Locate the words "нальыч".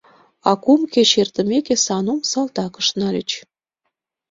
2.99-3.29